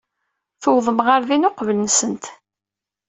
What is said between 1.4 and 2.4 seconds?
uqbel-nsent.